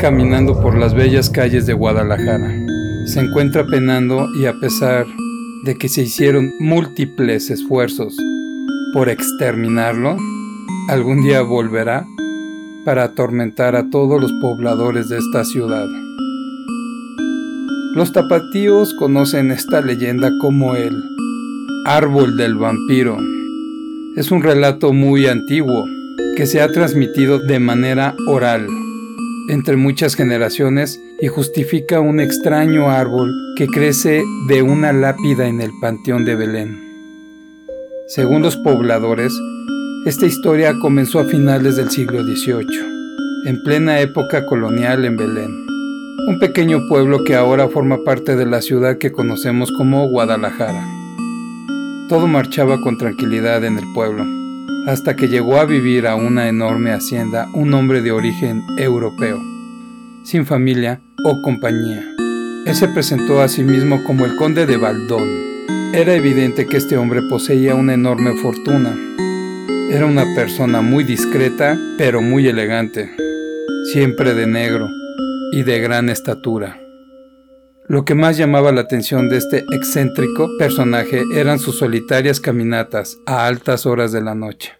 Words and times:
caminando 0.00 0.58
por 0.58 0.78
las 0.78 0.94
bellas 0.94 1.28
calles 1.28 1.66
de 1.66 1.74
Guadalajara. 1.74 2.50
Se 3.04 3.20
encuentra 3.20 3.66
penando 3.66 4.26
y 4.34 4.46
a 4.46 4.54
pesar 4.58 5.06
de 5.64 5.76
que 5.76 5.90
se 5.90 6.02
hicieron 6.02 6.52
múltiples 6.58 7.50
esfuerzos 7.50 8.16
por 8.94 9.10
exterminarlo, 9.10 10.16
algún 10.88 11.22
día 11.22 11.42
volverá 11.42 12.06
para 12.86 13.04
atormentar 13.04 13.76
a 13.76 13.90
todos 13.90 14.18
los 14.18 14.32
pobladores 14.40 15.10
de 15.10 15.18
esta 15.18 15.44
ciudad. 15.44 15.86
Los 17.94 18.14
tapatíos 18.14 18.94
conocen 18.94 19.50
esta 19.50 19.82
leyenda 19.82 20.30
como 20.40 20.76
el 20.76 20.96
árbol 21.84 22.38
del 22.38 22.54
vampiro. 22.54 23.18
Es 24.16 24.30
un 24.30 24.42
relato 24.42 24.94
muy 24.94 25.26
antiguo 25.26 25.84
que 26.36 26.46
se 26.46 26.62
ha 26.62 26.72
transmitido 26.72 27.38
de 27.38 27.60
manera 27.60 28.14
oral 28.26 28.66
entre 29.50 29.76
muchas 29.76 30.14
generaciones 30.14 31.00
y 31.20 31.26
justifica 31.26 31.98
un 31.98 32.20
extraño 32.20 32.88
árbol 32.88 33.34
que 33.56 33.66
crece 33.66 34.22
de 34.48 34.62
una 34.62 34.92
lápida 34.92 35.48
en 35.48 35.60
el 35.60 35.72
Panteón 35.80 36.24
de 36.24 36.36
Belén. 36.36 36.78
Según 38.06 38.42
los 38.42 38.56
pobladores, 38.56 39.32
esta 40.06 40.26
historia 40.26 40.74
comenzó 40.80 41.18
a 41.18 41.24
finales 41.24 41.76
del 41.76 41.90
siglo 41.90 42.22
XVIII, 42.22 42.80
en 43.46 43.62
plena 43.64 44.00
época 44.00 44.46
colonial 44.46 45.04
en 45.04 45.16
Belén, 45.16 45.66
un 46.28 46.38
pequeño 46.38 46.86
pueblo 46.88 47.24
que 47.24 47.34
ahora 47.34 47.68
forma 47.68 48.04
parte 48.04 48.36
de 48.36 48.46
la 48.46 48.62
ciudad 48.62 48.98
que 48.98 49.10
conocemos 49.10 49.72
como 49.72 50.08
Guadalajara. 50.08 50.86
Todo 52.08 52.28
marchaba 52.28 52.80
con 52.80 52.98
tranquilidad 52.98 53.64
en 53.64 53.78
el 53.78 53.84
pueblo, 53.94 54.24
hasta 54.86 55.16
que 55.16 55.28
llegó 55.28 55.58
a 55.58 55.64
vivir 55.64 56.06
a 56.06 56.14
una 56.14 56.48
enorme 56.48 56.92
hacienda 56.92 57.48
un 57.54 57.72
hombre 57.74 58.02
de 58.02 58.12
origen 58.12 58.62
europeo, 58.78 59.40
sin 60.24 60.46
familia 60.46 61.00
o 61.24 61.42
compañía. 61.42 62.02
Él 62.66 62.74
se 62.74 62.88
presentó 62.88 63.40
a 63.40 63.48
sí 63.48 63.62
mismo 63.62 64.02
como 64.04 64.24
el 64.24 64.36
conde 64.36 64.66
de 64.66 64.76
Baldón. 64.76 65.28
Era 65.92 66.14
evidente 66.14 66.66
que 66.66 66.76
este 66.76 66.96
hombre 66.96 67.20
poseía 67.22 67.74
una 67.74 67.94
enorme 67.94 68.34
fortuna. 68.36 68.94
Era 69.90 70.06
una 70.06 70.24
persona 70.34 70.82
muy 70.82 71.04
discreta, 71.04 71.78
pero 71.98 72.22
muy 72.22 72.46
elegante, 72.46 73.10
siempre 73.92 74.34
de 74.34 74.46
negro 74.46 74.88
y 75.52 75.62
de 75.62 75.80
gran 75.80 76.08
estatura. 76.08 76.79
Lo 77.90 78.04
que 78.04 78.14
más 78.14 78.36
llamaba 78.36 78.70
la 78.70 78.82
atención 78.82 79.28
de 79.28 79.38
este 79.38 79.64
excéntrico 79.72 80.48
personaje 80.60 81.24
eran 81.34 81.58
sus 81.58 81.78
solitarias 81.78 82.38
caminatas 82.38 83.18
a 83.26 83.48
altas 83.48 83.84
horas 83.84 84.12
de 84.12 84.20
la 84.20 84.36
noche. 84.36 84.70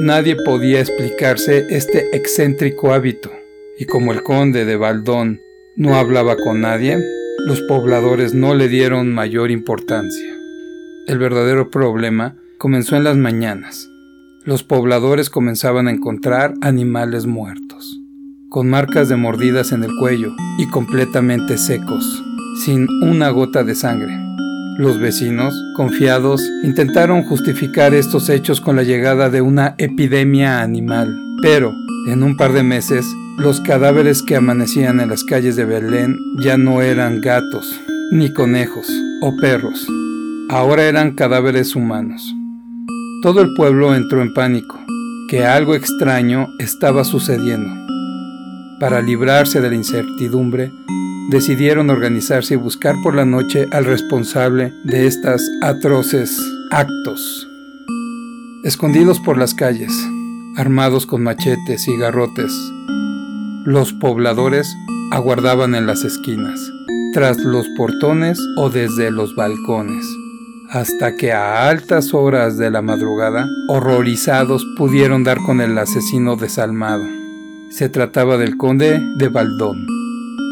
Nadie 0.00 0.36
podía 0.44 0.80
explicarse 0.80 1.64
este 1.70 2.14
excéntrico 2.14 2.92
hábito, 2.92 3.30
y 3.78 3.86
como 3.86 4.12
el 4.12 4.22
conde 4.22 4.66
de 4.66 4.76
Baldón 4.76 5.40
no 5.74 5.94
hablaba 5.94 6.36
con 6.36 6.60
nadie, 6.60 6.98
los 7.46 7.62
pobladores 7.62 8.34
no 8.34 8.54
le 8.54 8.68
dieron 8.68 9.10
mayor 9.10 9.50
importancia. 9.50 10.36
El 11.06 11.18
verdadero 11.18 11.70
problema 11.70 12.36
comenzó 12.58 12.94
en 12.94 13.04
las 13.04 13.16
mañanas. 13.16 13.88
Los 14.44 14.64
pobladores 14.64 15.30
comenzaban 15.30 15.88
a 15.88 15.92
encontrar 15.92 16.52
animales 16.60 17.24
muertos, 17.24 17.98
con 18.50 18.68
marcas 18.68 19.08
de 19.08 19.16
mordidas 19.16 19.72
en 19.72 19.82
el 19.82 19.96
cuello 19.98 20.34
y 20.58 20.68
completamente 20.68 21.56
secos 21.56 22.22
sin 22.64 22.86
una 23.02 23.30
gota 23.30 23.64
de 23.64 23.74
sangre. 23.74 24.18
Los 24.76 24.98
vecinos, 24.98 25.54
confiados, 25.76 26.42
intentaron 26.62 27.22
justificar 27.22 27.94
estos 27.94 28.28
hechos 28.28 28.60
con 28.60 28.76
la 28.76 28.82
llegada 28.82 29.30
de 29.30 29.40
una 29.40 29.74
epidemia 29.78 30.62
animal, 30.62 31.14
pero 31.42 31.72
en 32.08 32.22
un 32.22 32.36
par 32.36 32.52
de 32.52 32.62
meses 32.62 33.06
los 33.38 33.60
cadáveres 33.60 34.22
que 34.22 34.36
amanecían 34.36 35.00
en 35.00 35.08
las 35.08 35.24
calles 35.24 35.56
de 35.56 35.64
Belén 35.64 36.16
ya 36.38 36.58
no 36.58 36.82
eran 36.82 37.20
gatos, 37.20 37.80
ni 38.12 38.32
conejos 38.32 38.86
o 39.22 39.34
perros, 39.36 39.86
ahora 40.50 40.84
eran 40.84 41.12
cadáveres 41.14 41.74
humanos. 41.74 42.34
Todo 43.22 43.40
el 43.40 43.54
pueblo 43.54 43.94
entró 43.94 44.20
en 44.22 44.34
pánico, 44.34 44.78
que 45.28 45.44
algo 45.44 45.74
extraño 45.74 46.48
estaba 46.58 47.04
sucediendo. 47.04 47.70
Para 48.78 49.02
librarse 49.02 49.60
de 49.60 49.68
la 49.68 49.76
incertidumbre, 49.76 50.72
decidieron 51.30 51.90
organizarse 51.90 52.54
y 52.54 52.56
buscar 52.56 52.96
por 53.02 53.14
la 53.14 53.24
noche 53.24 53.68
al 53.70 53.84
responsable 53.84 54.72
de 54.84 55.06
estas 55.06 55.48
atroces 55.62 56.36
actos. 56.72 57.48
Escondidos 58.64 59.20
por 59.20 59.38
las 59.38 59.54
calles, 59.54 59.92
armados 60.56 61.06
con 61.06 61.22
machetes 61.22 61.86
y 61.86 61.96
garrotes, 61.96 62.52
los 63.64 63.92
pobladores 63.92 64.74
aguardaban 65.12 65.76
en 65.76 65.86
las 65.86 66.04
esquinas, 66.04 66.60
tras 67.12 67.38
los 67.38 67.66
portones 67.76 68.38
o 68.56 68.68
desde 68.68 69.12
los 69.12 69.36
balcones, 69.36 70.04
hasta 70.68 71.14
que 71.14 71.32
a 71.32 71.68
altas 71.68 72.12
horas 72.12 72.58
de 72.58 72.72
la 72.72 72.82
madrugada, 72.82 73.46
horrorizados, 73.68 74.66
pudieron 74.76 75.22
dar 75.22 75.38
con 75.38 75.60
el 75.60 75.78
asesino 75.78 76.34
desalmado. 76.34 77.04
Se 77.70 77.88
trataba 77.88 78.36
del 78.36 78.56
conde 78.56 79.00
de 79.16 79.28
Baldón 79.28 79.99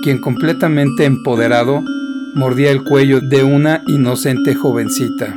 quien 0.02 0.18
completamente 0.18 1.04
empoderado 1.04 1.82
mordía 2.34 2.70
el 2.70 2.84
cuello 2.84 3.20
de 3.20 3.42
una 3.42 3.82
inocente 3.86 4.54
jovencita. 4.54 5.34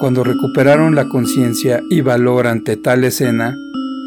Cuando 0.00 0.24
recuperaron 0.24 0.94
la 0.94 1.08
conciencia 1.08 1.82
y 1.88 2.00
valor 2.00 2.46
ante 2.46 2.76
tal 2.76 3.04
escena, 3.04 3.56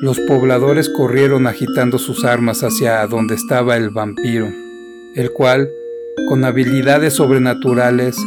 los 0.01 0.19
pobladores 0.27 0.89
corrieron 0.89 1.47
agitando 1.47 1.97
sus 1.97 2.25
armas 2.25 2.63
hacia 2.63 3.05
donde 3.07 3.35
estaba 3.35 3.77
el 3.77 3.89
vampiro, 3.89 4.47
el 5.15 5.31
cual, 5.31 5.69
con 6.27 6.45
habilidades 6.45 7.13
sobrenaturales, 7.13 8.17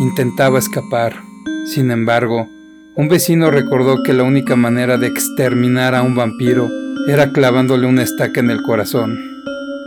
intentaba 0.00 0.58
escapar. 0.58 1.14
Sin 1.66 1.90
embargo, 1.90 2.48
un 2.96 3.08
vecino 3.08 3.50
recordó 3.50 4.02
que 4.02 4.12
la 4.12 4.22
única 4.22 4.56
manera 4.56 4.96
de 4.96 5.08
exterminar 5.08 5.94
a 5.94 6.02
un 6.02 6.14
vampiro 6.14 6.68
era 7.08 7.32
clavándole 7.32 7.86
una 7.86 8.02
estaca 8.02 8.40
en 8.40 8.50
el 8.50 8.62
corazón 8.62 9.27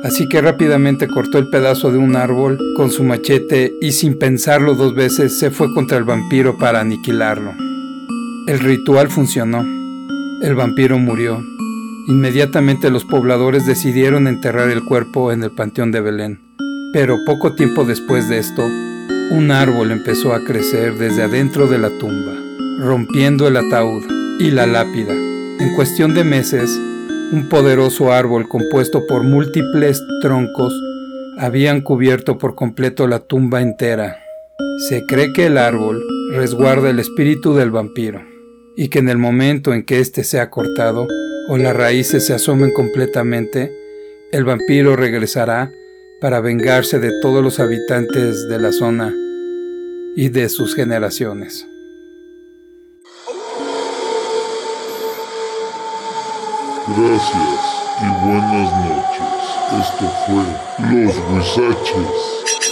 así 0.03 0.28
que 0.28 0.41
rápidamente 0.41 1.07
cortó 1.07 1.38
el 1.38 1.50
pedazo 1.50 1.91
de 1.91 1.97
un 1.97 2.16
árbol 2.16 2.57
con 2.75 2.91
su 2.91 3.03
machete 3.03 3.73
y 3.81 3.91
sin 3.91 4.17
pensarlo 4.17 4.76
dos 4.76 4.96
veces 4.96 5.37
se 5.37 5.52
fue 5.52 5.73
contra 5.73 5.97
el 5.97 6.03
vampiro 6.03 6.58
para 6.58 6.81
aniquilarlo. 6.81 7.53
El 8.47 8.59
ritual 8.59 9.09
funcionó. 9.09 9.61
El 10.41 10.55
vampiro 10.55 10.97
murió. 10.97 11.43
Inmediatamente 12.08 12.90
los 12.90 13.05
pobladores 13.05 13.66
decidieron 13.67 14.28
enterrar 14.28 14.70
el 14.70 14.84
cuerpo 14.84 15.31
en 15.31 15.43
el 15.43 15.52
Panteón 15.52 15.91
de 15.91 16.02
Belén. 16.02 16.41
Pero 16.93 17.17
poco 17.26 17.53
tiempo 17.53 17.85
después 17.85 18.28
de 18.28 18.40
esto, 18.40 18.66
un 19.31 19.52
árbol 19.52 19.91
empezó 19.91 20.34
a 20.34 20.43
crecer 20.43 20.96
desde 20.96 21.23
adentro 21.23 21.67
de 21.67 21.78
la 21.78 21.90
tumba, 21.99 22.34
rompiendo 22.79 23.47
el 23.47 23.55
ataúd 23.55 24.03
y 24.40 24.52
la 24.52 24.66
lápida. 24.66 25.14
En 25.14 25.73
cuestión 25.76 26.16
de 26.16 26.23
meses, 26.23 26.78
un 27.31 27.47
poderoso 27.47 28.11
árbol 28.11 28.49
compuesto 28.49 29.07
por 29.07 29.23
múltiples 29.23 30.03
troncos 30.22 30.73
habían 31.37 31.81
cubierto 31.81 32.37
por 32.37 32.55
completo 32.55 33.07
la 33.07 33.19
tumba 33.19 33.61
entera. 33.61 34.17
Se 34.89 35.05
cree 35.05 35.31
que 35.31 35.45
el 35.45 35.57
árbol 35.57 36.03
resguarda 36.33 36.89
el 36.89 36.99
espíritu 36.99 37.53
del 37.53 37.72
vampiro 37.72 38.22
y 38.75 38.89
que 38.89 38.99
en 38.99 39.07
el 39.07 39.17
momento 39.17 39.73
en 39.73 39.83
que 39.83 39.99
éste 39.99 40.25
sea 40.25 40.49
cortado 40.49 41.07
o 41.47 41.57
las 41.57 41.75
raíces 41.75 42.25
se 42.25 42.33
asomen 42.33 42.73
completamente, 42.73 43.72
el 44.33 44.43
vampiro 44.43 44.97
regresará 44.97 45.72
para 46.19 46.41
vengarse 46.41 46.99
de 46.99 47.11
todos 47.22 47.41
los 47.41 47.59
habitantes 47.59 48.47
de 48.49 48.59
la 48.59 48.73
zona 48.73 49.13
y 50.16 50.29
de 50.29 50.49
sus 50.49 50.75
generaciones. 50.75 51.71
Gracias 56.87 57.83
y 58.01 58.25
buenas 58.25 58.73
noches. 58.87 59.31
Esto 59.79 60.11
fue 60.25 60.43
Los 60.89 61.16
Huizaches. 61.29 62.71